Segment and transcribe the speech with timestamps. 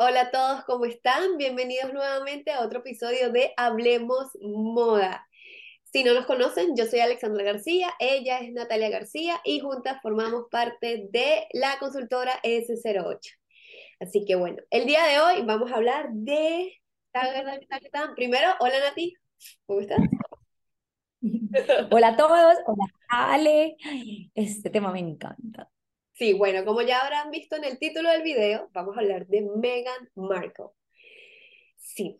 [0.00, 1.38] Hola a todos, ¿cómo están?
[1.38, 5.26] Bienvenidos nuevamente a otro episodio de Hablemos Moda.
[5.82, 10.44] Si no nos conocen, yo soy Alexandra García, ella es Natalia García y juntas formamos
[10.52, 13.18] parte de la consultora S08.
[13.98, 16.80] Así que bueno, el día de hoy vamos a hablar de...
[18.14, 19.16] Primero, hola Nati,
[19.66, 19.98] ¿cómo estás?
[21.90, 23.76] Hola a todos, hola Ale,
[24.36, 25.68] este tema me encanta.
[26.18, 29.42] Sí, bueno, como ya habrán visto en el título del video, vamos a hablar de
[29.42, 30.66] Meghan Markle.
[31.76, 32.18] Sí,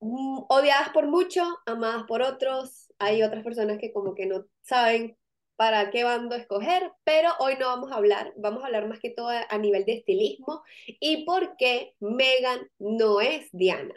[0.00, 2.92] mm, odiadas por muchos, amadas por otros.
[2.98, 5.16] Hay otras personas que como que no saben
[5.56, 9.10] para qué bando escoger, pero hoy no vamos a hablar, vamos a hablar más que
[9.10, 10.62] todo a nivel de estilismo
[11.00, 13.94] y por qué Meghan no es Diana.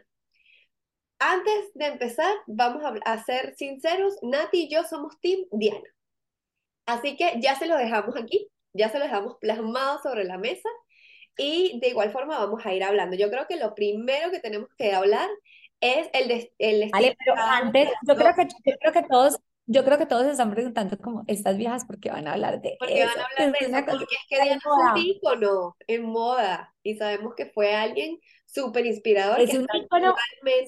[1.19, 5.89] Antes de empezar, vamos a, ser sinceros, Nati y yo somos Team Diana.
[6.85, 10.69] Así que ya se lo dejamos aquí ya se lo dejamos plasmado sobre la mesa
[11.37, 13.15] y de igual forma vamos a ir hablando.
[13.15, 15.29] Yo creo que lo primero que tenemos que hablar
[15.81, 19.83] es el, de, el vale, pero antes, yo creo, que, yo creo que todos yo
[19.83, 23.19] creo que todos están preguntando como estas viejas porque van a hablar de porque van
[23.19, 27.33] a hablar de eso, porque es que Diana es un ícono en moda y sabemos
[27.35, 29.39] que fue alguien súper inspirador.
[29.39, 30.13] Es un ícono,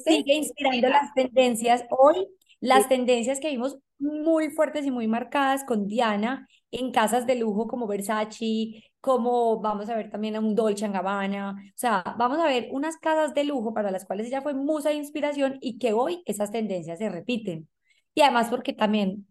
[0.03, 1.85] sigue inspirando las tendencias.
[1.91, 2.27] Hoy
[2.59, 7.67] las tendencias que vimos muy fuertes y muy marcadas con Diana en casas de lujo
[7.67, 12.47] como Versace, como vamos a ver también a un Dolce Gabbana, o sea, vamos a
[12.47, 15.93] ver unas casas de lujo para las cuales ella fue musa de inspiración y que
[15.93, 17.69] hoy esas tendencias se repiten.
[18.13, 19.27] Y además porque también,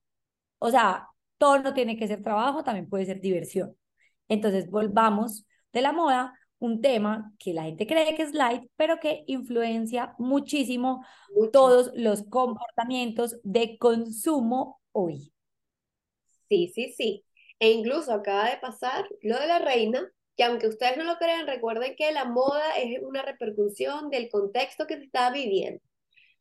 [0.59, 3.77] o sea, todo no tiene que ser trabajo, también puede ser diversión.
[4.29, 8.99] Entonces, volvamos de la moda un tema que la gente cree que es light, pero
[9.01, 11.05] que influencia muchísimo
[11.53, 15.33] todos los comportamientos de consumo hoy.
[16.48, 17.25] Sí, sí, sí.
[17.59, 21.47] E incluso acaba de pasar lo de la reina, que aunque ustedes no lo crean,
[21.47, 25.81] recuerden que la moda es una repercusión del contexto que se está viviendo.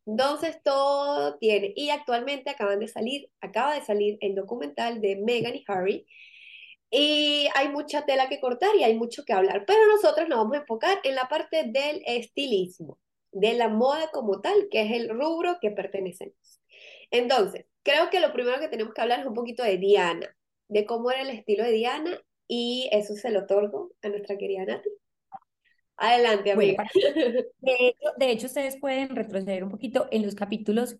[0.06, 5.56] Entonces todo tiene, y actualmente acaban de salir, acaba de salir el documental de Meghan
[5.56, 6.06] y Harry,
[6.90, 10.56] y hay mucha tela que cortar y hay mucho que hablar, pero nosotros nos vamos
[10.56, 12.98] a enfocar en la parte del estilismo,
[13.32, 16.60] de la moda como tal, que es el rubro que pertenecemos.
[17.10, 20.34] Entonces, creo que lo primero que tenemos que hablar es un poquito de Diana,
[20.68, 24.64] de cómo era el estilo de Diana y eso se lo otorgo a nuestra querida
[24.64, 24.88] Nati.
[25.96, 26.84] Adelante, amiga.
[26.94, 30.96] de, hecho, de hecho, ustedes pueden retroceder un poquito en los capítulos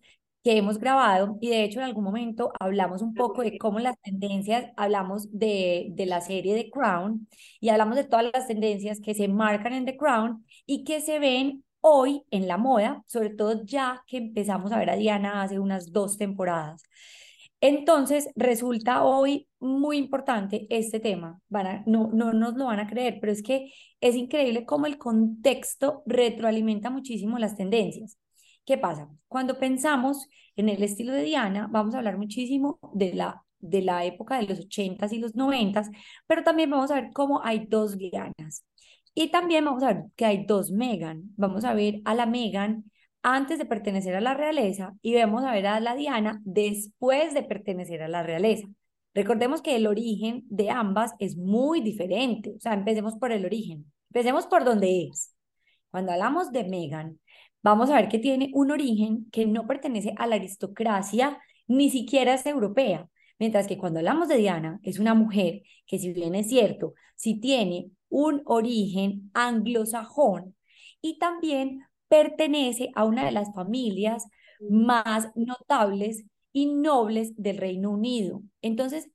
[0.47, 3.99] que hemos grabado y de hecho en algún momento hablamos un poco de cómo las
[4.01, 7.27] tendencias, hablamos de, de la serie The Crown
[7.59, 11.19] y hablamos de todas las tendencias que se marcan en The Crown y que se
[11.19, 15.59] ven hoy en la moda, sobre todo ya que empezamos a ver a Diana hace
[15.59, 16.81] unas dos temporadas.
[17.59, 21.41] Entonces, resulta hoy muy importante este tema.
[21.49, 24.97] Van no, no nos lo van a creer, pero es que es increíble cómo el
[24.97, 28.17] contexto retroalimenta muchísimo las tendencias.
[28.67, 29.09] ¿Qué pasa?
[29.29, 34.03] Cuando pensamos en el estilo de Diana, vamos a hablar muchísimo de la, de la
[34.03, 35.89] época de los 80s y los 90s,
[36.27, 38.65] pero también vamos a ver cómo hay dos Dianas.
[39.13, 41.31] Y también vamos a ver que hay dos Megan.
[41.37, 42.91] Vamos a ver a la Megan
[43.23, 47.43] antes de pertenecer a la realeza y vamos a ver a la Diana después de
[47.43, 48.67] pertenecer a la realeza.
[49.13, 52.53] Recordemos que el origen de ambas es muy diferente.
[52.57, 53.91] O sea, empecemos por el origen.
[54.09, 55.33] Empecemos por donde es.
[55.89, 57.19] Cuando hablamos de Megan,
[57.63, 62.33] vamos a ver que tiene un origen que no pertenece a la aristocracia, ni siquiera
[62.33, 63.09] es europea.
[63.39, 67.39] Mientras que cuando hablamos de Diana, es una mujer que si bien es cierto, si
[67.39, 70.55] tiene un origen anglosajón
[71.01, 74.25] y también pertenece a una de las familias
[74.69, 78.41] más notables y nobles del Reino Unido.
[78.61, 79.09] Entonces,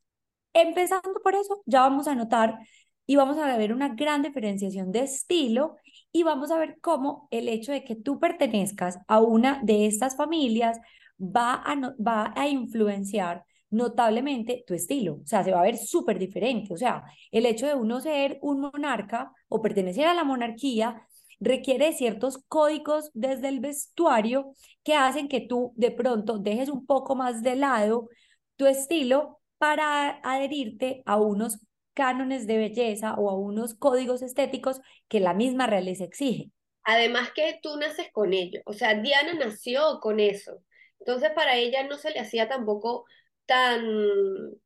[0.53, 2.59] empezando por eso, ya vamos a notar
[3.07, 5.77] y vamos a ver una gran diferenciación de estilo
[6.13, 10.17] y vamos a ver cómo el hecho de que tú pertenezcas a una de estas
[10.17, 10.79] familias
[11.19, 16.19] va a, va a influenciar notablemente tu estilo, o sea, se va a ver súper
[16.19, 21.07] diferente, o sea, el hecho de uno ser un monarca o pertenecer a la monarquía
[21.41, 24.53] requiere ciertos códigos desde el vestuario
[24.85, 28.09] que hacen que tú de pronto dejes un poco más de lado
[28.57, 31.59] tu estilo para adherirte a unos
[31.95, 36.51] cánones de belleza o a unos códigos estéticos que la misma realeza exige.
[36.85, 40.63] Además que tú naces con ello, o sea, Diana nació con eso.
[40.99, 43.05] Entonces para ella no se le hacía tampoco
[43.47, 43.83] tan,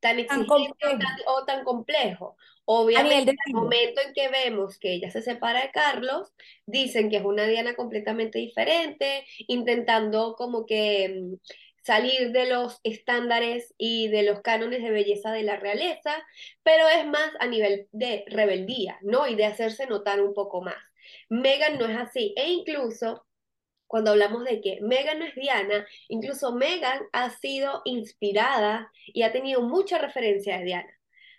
[0.00, 2.36] tan exigente o tan complejo.
[2.68, 6.32] Obviamente, en el momento en que vemos que ella se separa de Carlos,
[6.66, 11.34] dicen que es una Diana completamente diferente, intentando como que mm,
[11.86, 16.16] salir de los estándares y de los cánones de belleza de la realeza,
[16.64, 19.28] pero es más a nivel de rebeldía, ¿no?
[19.28, 20.82] Y de hacerse notar un poco más.
[21.28, 23.24] Megan no es así, e incluso
[23.86, 29.30] cuando hablamos de que Megan no es Diana, incluso Megan ha sido inspirada y ha
[29.30, 30.92] tenido mucha referencia de Diana.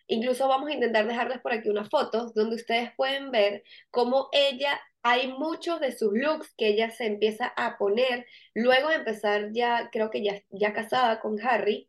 [0.08, 4.80] Incluso vamos a intentar dejarles por aquí unas fotos donde ustedes pueden ver cómo ella,
[5.10, 9.90] hay muchos de sus looks que ella se empieza a poner luego de empezar ya,
[9.92, 11.88] creo que ya, ya casada con Harry,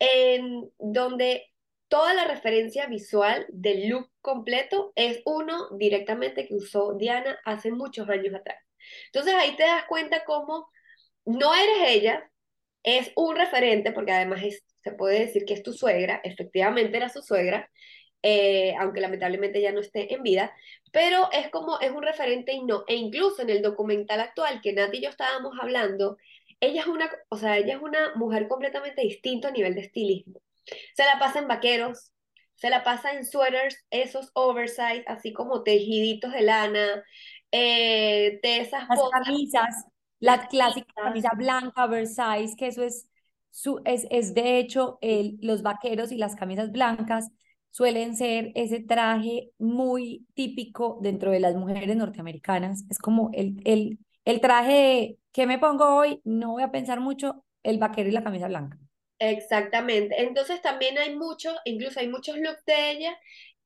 [0.00, 1.52] en donde
[1.86, 8.08] toda la referencia visual del look completo es uno directamente que usó Diana hace muchos
[8.08, 8.58] años atrás.
[9.06, 10.68] Entonces ahí te das cuenta cómo
[11.24, 12.28] no eres ella,
[12.82, 14.40] es un referente, porque además
[14.82, 17.70] se puede decir que es tu suegra, efectivamente era su suegra,
[18.22, 20.52] eh, aunque lamentablemente ya no esté en vida,
[20.92, 24.72] pero es como, es un referente y no, e incluso en el documental actual que
[24.72, 26.16] Nati y yo estábamos hablando,
[26.60, 30.40] ella es una, o sea, ella es una mujer completamente distinta a nivel de estilismo.
[30.94, 32.12] Se la pasa en vaqueros,
[32.56, 37.04] se la pasa en sweaters, esos oversize, así como tejiditos de lana,
[37.52, 39.86] eh, de esas Las camisas,
[40.18, 43.08] la clásica camisa blanca, Versailles, que eso es,
[43.50, 47.30] su, es, es de hecho el, los vaqueros y las camisas blancas
[47.70, 52.84] suelen ser ese traje muy típico dentro de las mujeres norteamericanas.
[52.90, 56.20] Es como el, el, el traje de, ¿qué me pongo hoy?
[56.24, 58.78] No voy a pensar mucho, el vaquero y la camisa blanca.
[59.18, 60.22] Exactamente.
[60.22, 63.18] Entonces también hay muchos, incluso hay muchos looks de ella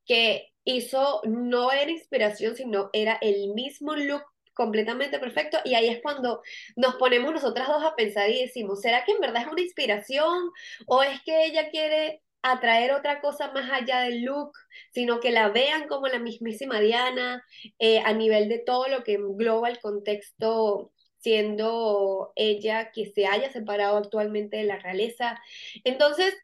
[0.06, 4.22] que hizo, no era inspiración, sino era el mismo look
[4.54, 6.42] completamente perfecto y ahí es cuando
[6.76, 10.50] nos ponemos nosotras dos a pensar y decimos, ¿será que en verdad es una inspiración
[10.86, 14.52] o es que ella quiere atraer otra cosa más allá del look,
[14.92, 17.44] sino que la vean como la mismísima Diana
[17.78, 23.50] eh, a nivel de todo lo que engloba el contexto siendo ella que se haya
[23.52, 25.40] separado actualmente de la realeza.
[25.84, 26.34] Entonces,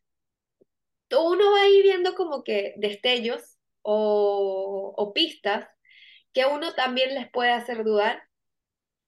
[1.10, 5.68] uno va ahí viendo como que destellos o, pistas
[6.32, 8.22] que uno también les puede hacer dudar.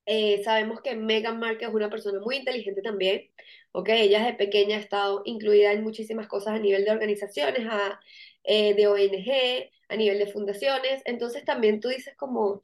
[0.07, 3.31] Eh, sabemos que Meghan Markle es una persona muy inteligente también,
[3.73, 3.89] ¿ok?
[3.91, 8.01] Ella desde pequeña ha estado incluida en muchísimas cosas a nivel de organizaciones, a,
[8.45, 12.63] eh, de ONG, a nivel de fundaciones, entonces también tú dices como,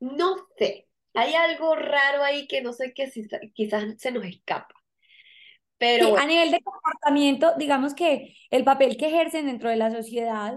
[0.00, 4.74] no sé, hay algo raro ahí que no sé qué si, quizás se nos escapa.
[5.78, 10.56] Pero A nivel de comportamiento, digamos que el papel que ejercen dentro de la sociedad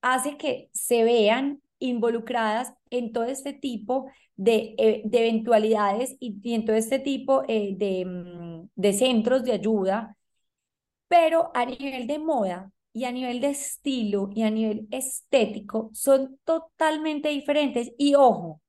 [0.00, 6.64] hace que se vean involucradas en todo este tipo de, eh, de eventualidades y, en
[6.64, 10.16] todo este tipo eh, de, mm, de centros de ayuda,
[11.08, 16.38] pero a nivel de moda y a nivel de estilo y a nivel estético son
[16.44, 18.62] totalmente diferentes y ojo,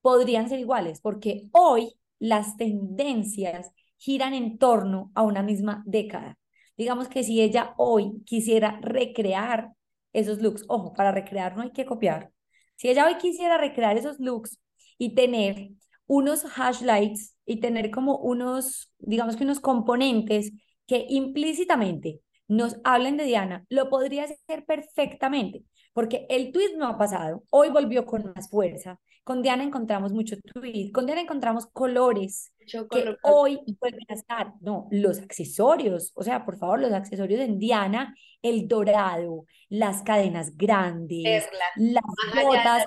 [0.00, 6.38] podrían ser iguales porque hoy las tendencias giran en torno a una misma década.
[6.76, 9.72] Digamos que si ella hoy quisiera recrear
[10.12, 10.64] esos looks.
[10.68, 12.32] Ojo, para recrear no hay que copiar.
[12.76, 14.58] Si ella hoy quisiera recrear esos looks
[14.98, 15.70] y tener
[16.06, 16.44] unos
[16.82, 20.52] lights y tener como unos, digamos que unos componentes
[20.86, 26.98] que implícitamente nos hablen de Diana, lo podría hacer perfectamente, porque el tweet no ha
[26.98, 29.00] pasado, hoy volvió con más fuerza.
[29.24, 32.52] Con Diana encontramos mucho tweet, con Diana encontramos colores
[32.90, 34.52] que hoy vuelven a estar.
[34.60, 40.56] No, los accesorios, o sea, por favor, los accesorios en Diana, el dorado, las cadenas
[40.56, 42.04] grandes, las
[42.44, 42.84] botas.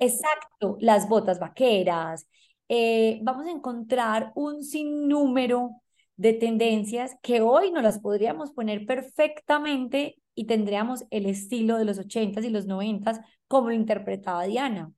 [0.00, 2.26] Exacto, las botas vaqueras.
[2.68, 5.82] Eh, vamos a encontrar un sinnúmero
[6.16, 11.98] de tendencias que hoy no las podríamos poner perfectamente y tendríamos el estilo de los
[11.98, 14.92] 80s y los 90s como lo interpretaba Diana.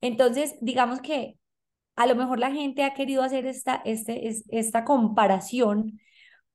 [0.00, 1.36] Entonces, digamos que
[1.96, 6.00] a lo mejor la gente ha querido hacer esta, este, esta comparación,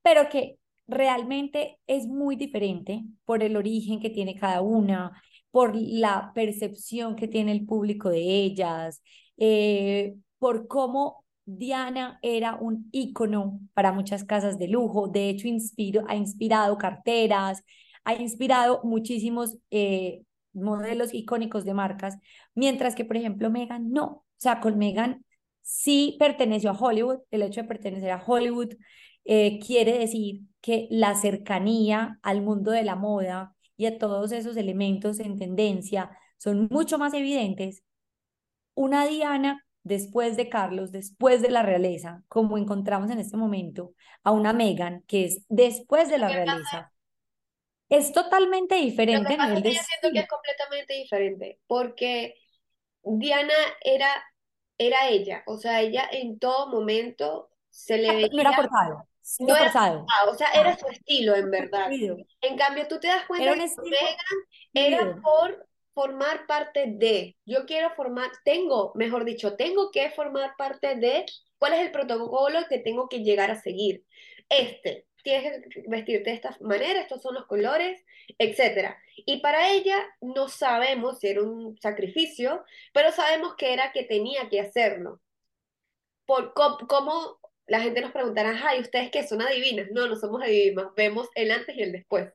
[0.02, 6.32] pero que realmente es muy diferente por el origen que tiene cada una, por la
[6.34, 9.02] percepción que tiene el público de ellas,
[9.38, 16.04] eh, por cómo Diana era un ícono para muchas casas de lujo, de hecho inspiro,
[16.08, 17.64] ha inspirado carteras,
[18.06, 22.18] ha inspirado muchísimos eh, modelos icónicos de marcas,
[22.54, 24.06] mientras que, por ejemplo, Megan no.
[24.06, 25.26] O sea, con Megan
[25.62, 28.76] sí perteneció a Hollywood, el hecho de pertenecer a Hollywood
[29.26, 34.56] eh, quiere decir que la cercanía al mundo de la moda y a todos esos
[34.56, 37.84] elementos en tendencia son mucho más evidentes.
[38.76, 43.94] Una Diana después de Carlos, después de la realeza, como encontramos en este momento
[44.24, 46.92] a una Megan, que es después de la realeza,
[47.90, 49.38] es totalmente diferente.
[49.38, 52.36] Lo que yo siento que es completamente diferente, porque
[53.04, 54.10] Diana era,
[54.78, 58.28] era ella, o sea, ella en todo momento se le veía...
[58.32, 59.08] No era forzado.
[59.40, 60.06] No No era forzado.
[60.30, 61.90] o sea, era su estilo en verdad.
[62.42, 64.16] En cambio, tú te das cuenta que Megan
[64.74, 70.96] era por formar parte de, yo quiero formar, tengo, mejor dicho, tengo que formar parte
[70.96, 71.26] de,
[71.58, 74.04] ¿cuál es el protocolo que tengo que llegar a seguir?
[74.50, 78.02] Este, tienes que vestirte de esta manera, estos son los colores,
[78.40, 78.98] etcétera.
[79.18, 82.64] Y para ella no sabemos si era un sacrificio,
[82.94, 85.22] pero sabemos que era que tenía que hacerlo.
[86.26, 89.88] Por cómo la gente nos preguntará, ay, ¿ustedes qué son adivinas?
[89.92, 92.32] No, no somos adivinas, vemos el antes y el después.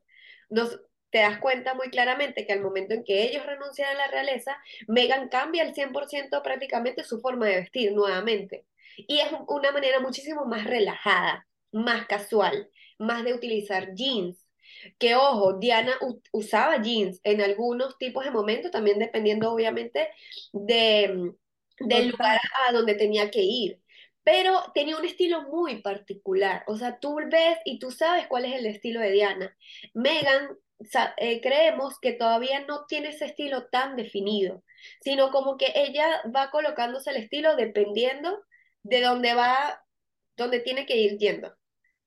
[0.48, 0.80] Nos,
[1.10, 4.56] te das cuenta muy claramente que al momento en que ellos renuncian a la realeza,
[4.88, 8.66] Megan cambia al 100% prácticamente su forma de vestir nuevamente.
[8.96, 12.70] Y es un- una manera muchísimo más relajada, más casual,
[13.00, 14.46] más de utilizar jeans.
[14.98, 15.92] Que ojo, Diana
[16.32, 20.08] usaba jeans en algunos tipos de momentos, también dependiendo obviamente
[20.52, 21.32] de,
[21.80, 23.80] del lugar a donde tenía que ir.
[24.22, 26.62] Pero tenía un estilo muy particular.
[26.66, 29.56] O sea, tú ves y tú sabes cuál es el estilo de Diana.
[29.94, 30.56] Megan,
[31.16, 34.62] eh, creemos que todavía no tiene ese estilo tan definido,
[35.02, 38.44] sino como que ella va colocándose el estilo dependiendo
[38.82, 39.84] de dónde va,
[40.36, 41.54] dónde tiene que ir yendo.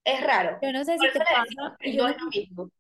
[0.05, 0.61] Es raro.
[0.61, 2.71] Yo no sé Por si te pasa, y yo no no es lo sé mismo.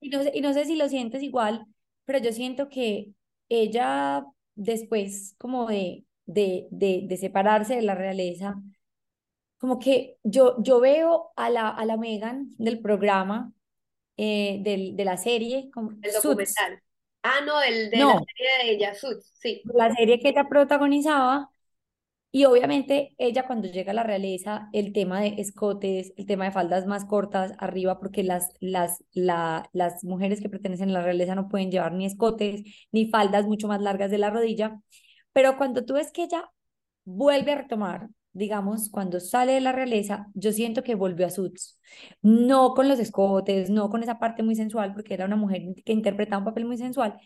[0.00, 1.66] Y no sé, y no sé si lo sientes igual,
[2.04, 3.12] pero yo siento que
[3.48, 4.24] ella
[4.54, 8.56] después como de, de, de, de separarse de la realeza,
[9.58, 13.52] como que yo, yo veo a la, a la Megan del programa,
[14.16, 16.82] eh, del, de la serie, como El Suits, documental.
[17.22, 19.62] Ah, no, el de la serie de ella, Suits, sí.
[19.64, 21.50] la serie que ella protagonizaba,
[22.30, 26.52] y obviamente ella cuando llega a la realeza, el tema de escotes, el tema de
[26.52, 31.34] faldas más cortas arriba, porque las, las, la, las mujeres que pertenecen a la realeza
[31.34, 34.80] no pueden llevar ni escotes ni faldas mucho más largas de la rodilla,
[35.32, 36.50] pero cuando tú ves que ella
[37.04, 41.80] vuelve a retomar, digamos, cuando sale de la realeza, yo siento que volvió a Suits,
[42.22, 45.92] no con los escotes, no con esa parte muy sensual, porque era una mujer que
[45.92, 47.18] interpretaba un papel muy sensual,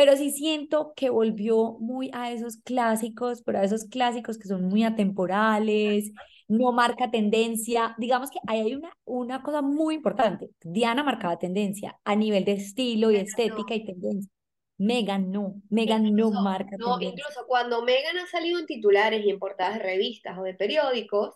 [0.00, 4.64] pero sí siento que volvió muy a esos clásicos, pero a esos clásicos que son
[4.64, 6.12] muy atemporales,
[6.48, 7.94] no marca tendencia.
[7.98, 10.50] Digamos que ahí hay una, una cosa muy importante.
[10.62, 13.74] Diana marcaba tendencia a nivel de estilo y estética No.
[13.74, 14.32] y tendencia.
[14.78, 17.10] Megan no, Megan no Incluso, marca no, tendencia.
[17.10, 21.34] incluso cuando Megan ha salido en titulares y en portadas de revistas o de periódicos,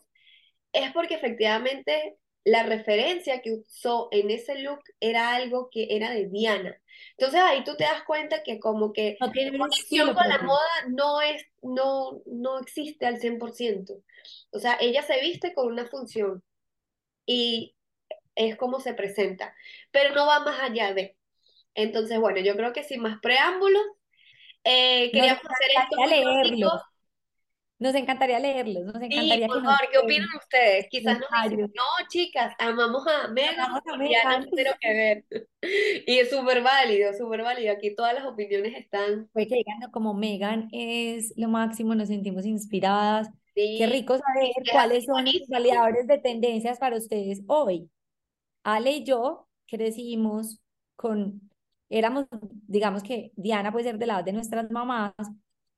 [0.72, 6.28] es porque efectivamente la referencia que usó en ese look era algo que era de
[6.28, 6.78] Diana.
[7.16, 10.60] Entonces ahí tú te das cuenta que como que No la conexión con la moda
[10.88, 14.02] no es, no, no existe al 100%.
[14.50, 16.42] O sea, ella se viste con una función
[17.26, 17.74] y
[18.34, 19.54] es como se presenta,
[19.90, 21.16] pero no va más allá de.
[21.74, 23.82] Entonces, bueno, yo creo que sin más preámbulos,
[24.64, 25.70] eh, queríamos hacer
[26.50, 26.80] esto
[27.94, 28.84] encantaría leerlos.
[28.84, 28.94] Nos encantaría leerlos.
[28.94, 30.86] Nos Sí, encantaría por que nos favor, ¿qué opinan ustedes?
[30.90, 35.24] Quizás nos dicen, no, chicas, amamos a Megan, ya no quiero que ver.
[36.06, 37.72] Y es súper válido, súper válido.
[37.72, 43.28] Aquí todas las opiniones están, digan, "No, como Megan es lo máximo, nos sentimos inspiradas.
[43.74, 47.90] Qué sí, rico saber cuáles son los validadores de tendencias para ustedes hoy.
[48.64, 50.60] Ale y yo crecimos
[50.96, 51.50] con,
[51.88, 52.26] éramos,
[52.68, 55.14] digamos que Diana puede ser de la edad de nuestras mamás,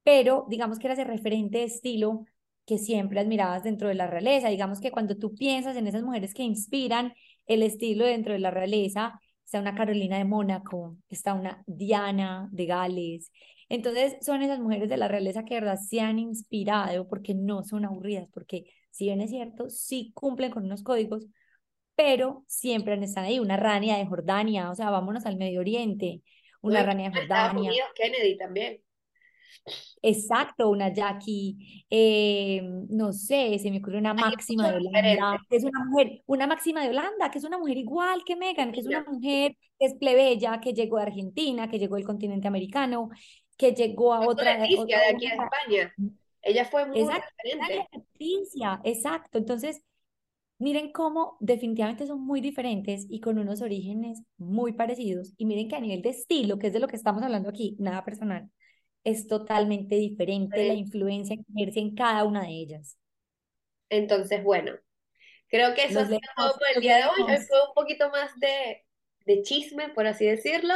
[0.07, 2.27] pero digamos que era ese referente de estilo
[2.65, 4.49] que siempre admirabas dentro de la realeza.
[4.51, 7.13] Digamos que cuando tú piensas en esas mujeres que inspiran
[7.47, 12.67] el estilo dentro de la realeza, está una Carolina de Mónaco, está una Diana de
[12.67, 13.33] Gales.
[13.69, 17.65] Entonces son esas mujeres de la realeza que de verdad se han inspirado porque no
[17.65, 21.27] son aburridas, porque si bien es cierto, sí cumplen con unos códigos,
[21.97, 23.41] pero siempre han estado ahí.
[23.41, 26.23] Una Rania de Jordania, o sea, vámonos al Medio Oriente,
[26.63, 28.86] una Rania de en Estados Jordania, Unidos, Kennedy también.
[30.03, 34.76] Exacto, una Jackie, eh, no sé, se me ocurre una máxima de.
[34.79, 38.37] Holanda, que es una mujer, una máxima de Holanda, que es una mujer igual que
[38.37, 42.05] Megan, que es una mujer que es plebeya, que llegó de Argentina, que llegó del
[42.05, 43.11] continente americano,
[43.57, 45.95] que llegó a otra, Leticia, otra, de aquí de España.
[46.43, 47.35] Ella fue muy exacto.
[47.93, 49.38] Leticia, exacto.
[49.38, 49.83] Entonces,
[50.59, 55.35] Miren cómo definitivamente son muy diferentes y con unos orígenes muy parecidos.
[55.37, 57.76] Y miren que a nivel de estilo, que es de lo que estamos hablando aquí,
[57.79, 58.50] nada personal,
[59.07, 62.99] es totalmente diferente la influencia que ejerce en cada una de ellas.
[63.89, 64.73] Entonces, bueno,
[65.49, 67.23] creo que eso sido todo por el día de hoy.
[67.23, 68.85] Hoy fue un poquito más de,
[69.27, 70.75] de chisme, por así decirlo,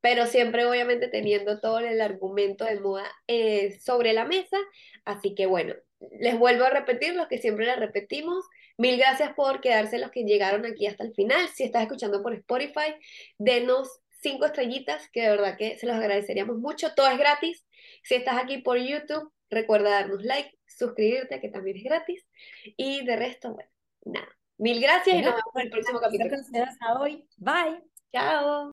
[0.00, 4.58] pero siempre obviamente teniendo todo el argumento de moda eh, sobre la mesa.
[5.04, 5.74] Así que bueno,
[6.20, 8.44] les vuelvo a repetir los que siempre les repetimos.
[8.78, 11.48] Mil gracias por quedarse los que llegaron aquí hasta el final.
[11.48, 12.94] Si estás escuchando por Spotify,
[13.38, 16.94] denos cinco estrellitas, que de verdad que se los agradeceríamos mucho.
[16.94, 17.66] Todo es gratis.
[18.02, 22.26] Si estás aquí por YouTube, Recuerda darnos like, suscribirte, que también es gratis.
[22.74, 23.70] Y de resto, bueno,
[24.06, 24.28] nada.
[24.56, 26.36] Mil gracias y nos vemos en el próximo capítulo.
[26.66, 27.28] Hasta hoy.
[27.36, 27.82] Bye.
[28.12, 28.70] Chao.